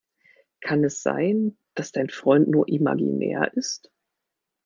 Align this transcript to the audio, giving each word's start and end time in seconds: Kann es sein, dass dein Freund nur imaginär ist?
Kann 0.61 0.83
es 0.83 1.03
sein, 1.03 1.57
dass 1.75 1.91
dein 1.91 2.09
Freund 2.09 2.47
nur 2.47 2.67
imaginär 2.67 3.51
ist? 3.55 3.91